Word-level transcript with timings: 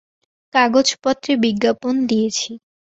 কাগজপত্রে 0.53 1.31
বিজ্ঞাপন 1.43 1.93
দিয়েছি। 2.09 2.51